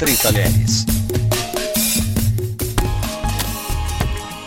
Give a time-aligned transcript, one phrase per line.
[0.00, 0.86] Entre Talheres.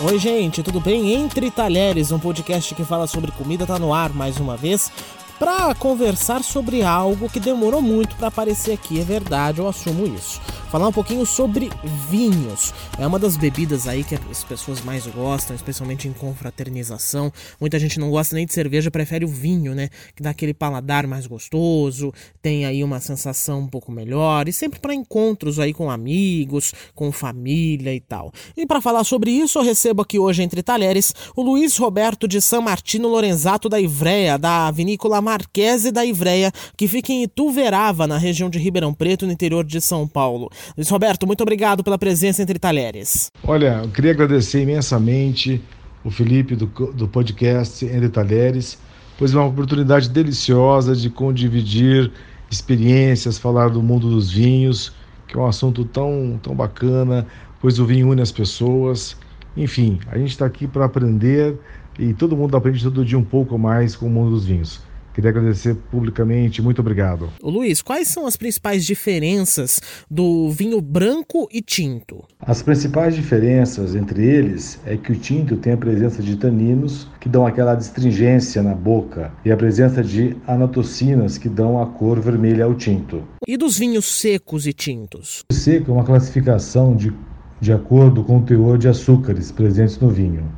[0.00, 1.12] Oi, gente, tudo bem?
[1.12, 4.90] Entre Talheres, um podcast que fala sobre comida, tá no ar mais uma vez
[5.38, 10.40] para conversar sobre algo que demorou muito para aparecer aqui, é verdade, eu assumo isso
[10.74, 11.70] falar um pouquinho sobre
[12.10, 12.74] vinhos.
[12.98, 17.32] É uma das bebidas aí que as pessoas mais gostam, especialmente em confraternização.
[17.60, 19.88] Muita gente não gosta nem de cerveja, prefere o vinho, né?
[20.16, 24.80] Que dá aquele paladar mais gostoso, tem aí uma sensação um pouco melhor e sempre
[24.80, 28.32] para encontros aí com amigos, com família e tal.
[28.56, 32.40] E para falar sobre isso, eu recebo aqui hoje entre talheres o Luiz Roberto de
[32.40, 38.18] San Martino Lorenzato da Ivreia, da vinícola Marquese da Ivreia, que fica em Ituverava, na
[38.18, 40.50] região de Ribeirão Preto, no interior de São Paulo.
[40.76, 43.30] Luiz Roberto, muito obrigado pela presença entre talheres.
[43.42, 45.62] Olha, eu queria agradecer imensamente
[46.04, 48.78] o Felipe do, do podcast Entre Talheres,
[49.18, 52.12] pois é uma oportunidade deliciosa de condividir
[52.50, 54.92] experiências, falar do mundo dos vinhos,
[55.26, 57.26] que é um assunto tão, tão bacana,
[57.60, 59.16] pois o vinho une as pessoas.
[59.56, 61.58] Enfim, a gente está aqui para aprender
[61.98, 64.80] e todo mundo aprende todo dia um pouco mais com o mundo dos vinhos.
[65.14, 67.30] Queria agradecer publicamente, muito obrigado.
[67.40, 72.24] Ô Luiz, quais são as principais diferenças do vinho branco e tinto?
[72.40, 77.28] As principais diferenças entre eles é que o tinto tem a presença de taninos que
[77.28, 82.64] dão aquela astringência na boca e a presença de anatocinas que dão a cor vermelha
[82.64, 83.22] ao tinto.
[83.46, 85.44] E dos vinhos secos e tintos?
[85.48, 87.12] O seco é uma classificação de,
[87.60, 90.52] de acordo com o teor de açúcares presentes no vinho.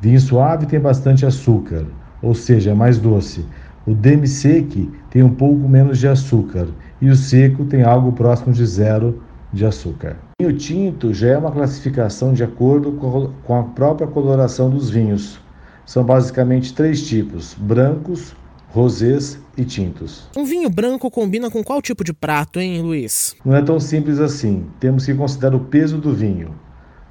[0.00, 1.84] Vinho suave tem bastante açúcar,
[2.22, 3.44] ou seja, é mais doce
[3.86, 6.66] o demi-sec tem um pouco menos de açúcar
[7.00, 10.16] e o seco tem algo próximo de zero de açúcar.
[10.40, 12.92] O vinho tinto já é uma classificação de acordo
[13.44, 15.38] com a própria coloração dos vinhos.
[15.84, 18.34] São basicamente três tipos: brancos,
[18.70, 20.28] rosés e tintos.
[20.36, 23.36] Um vinho branco combina com qual tipo de prato, hein, Luiz?
[23.44, 24.66] Não é tão simples assim.
[24.80, 26.50] Temos que considerar o peso do vinho.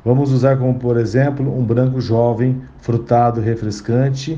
[0.03, 4.37] Vamos usar como, por exemplo, um branco jovem, frutado, refrescante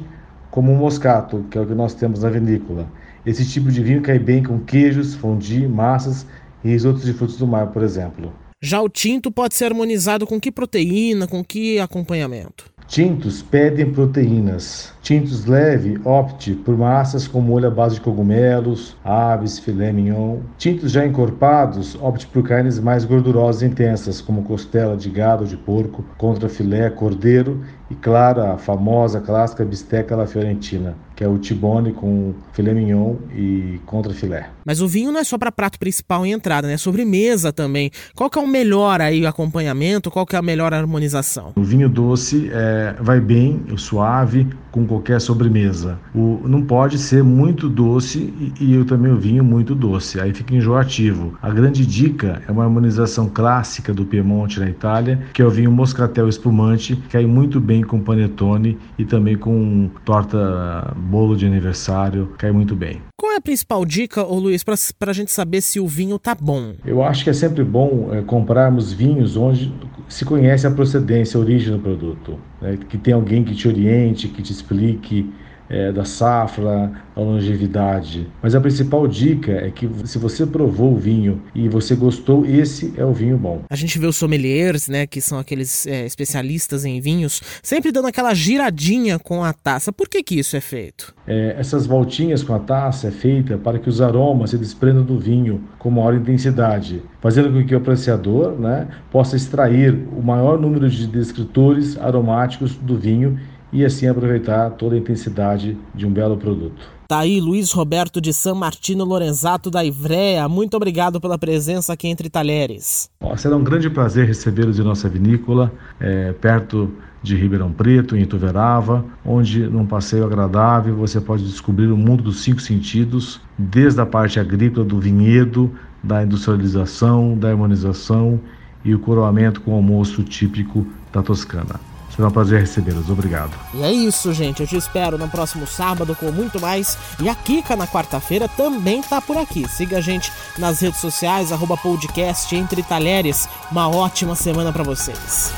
[0.52, 2.88] como o moscato, que é o que nós temos na vinícola.
[3.26, 6.26] Esse tipo de vinho cai bem com queijos, fondue, massas
[6.64, 8.32] e risotos de frutos do mar, por exemplo.
[8.62, 12.66] Já o tinto pode ser harmonizado com que proteína, com que acompanhamento?
[12.88, 14.94] Tintos pedem proteínas.
[15.02, 20.40] Tintos leve, opte por massas com molho à base de cogumelos, aves, filé mignon.
[20.58, 25.50] Tintos já encorpados, opte por carnes mais gordurosas e intensas, como costela de gado ou
[25.50, 31.28] de porco, contra filé, cordeiro e, claro, a famosa clássica bisteca la fiorentina, que é
[31.28, 34.50] o tibone com filé mignon e contra filé.
[34.66, 36.74] Mas o vinho não é só para prato principal e entrada, né?
[36.74, 37.90] É sobremesa também.
[38.14, 40.12] Qual que é o melhor aí acompanhamento?
[40.12, 41.54] Qual que é a melhor harmonização?
[41.56, 44.48] O vinho doce é, vai bem, o suave,
[44.78, 45.98] com qualquer sobremesa.
[46.14, 50.34] O, não pode ser muito doce e, e eu também o vinho muito doce, aí
[50.34, 51.38] fica enjoativo.
[51.42, 55.72] A grande dica é uma harmonização clássica do Piemonte na Itália, que é o vinho
[55.72, 62.32] moscatel espumante, que cai muito bem com panetone e também com torta bolo de aniversário,
[62.38, 63.02] cai muito bem.
[63.20, 66.36] Qual é a principal dica, ô Luiz, para a gente saber se o vinho tá
[66.40, 66.76] bom?
[66.86, 69.74] Eu acho que é sempre bom é, comprarmos vinhos onde
[70.08, 72.78] se conhece a procedência, a origem do produto, né?
[72.78, 75.34] que tem alguém que te oriente, que te explique
[75.70, 78.28] é, da safra, a longevidade.
[78.42, 82.94] Mas a principal dica é que se você provou o vinho e você gostou, esse
[82.98, 83.62] é o vinho bom.
[83.70, 88.08] A gente vê os sommeliers, né, que são aqueles é, especialistas em vinhos, sempre dando
[88.08, 89.92] aquela giradinha com a taça.
[89.92, 91.14] Por que que isso é feito?
[91.26, 95.20] É, essas voltinhas com a taça é feita para que os aromas se desprendam do
[95.20, 100.90] vinho com maior intensidade, fazendo com que o apreciador né, possa extrair o maior número
[100.90, 103.40] de descritores aromáticos do vinho
[103.72, 106.98] e assim aproveitar toda a intensidade de um belo produto.
[107.08, 110.50] Tá aí Luiz Roberto de San Martino Lorenzato da Ivrea.
[110.50, 113.10] Muito obrigado pela presença aqui entre Talheres.
[113.38, 116.92] será um grande prazer recebê-los em nossa vinícola, é, perto
[117.24, 122.42] de Ribeirão Preto, em Ituverava, onde num passeio agradável você pode descobrir o mundo dos
[122.42, 125.74] cinco sentidos, desde a parte agrícola do vinhedo,
[126.04, 128.40] da industrialização, da harmonização
[128.84, 131.80] e o coroamento com o almoço típico da Toscana.
[132.18, 133.12] Será um prazer recebê-los.
[133.12, 133.52] Obrigado.
[133.76, 134.62] E é isso, gente.
[134.62, 136.98] Eu te espero no próximo sábado com muito mais.
[137.22, 139.70] E a Kika na quarta-feira também tá por aqui.
[139.70, 143.48] Siga a gente nas redes sociais, arroba podcast Entre Talheres.
[143.72, 145.54] Uma ótima semana para vocês.